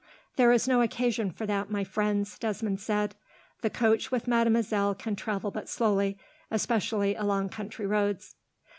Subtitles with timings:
[0.35, 3.13] "There is no occasion for that, my friends," Desmond said.
[3.61, 6.17] "The coach with mademoiselle can travel but slowly,
[6.49, 8.33] especially along country roads."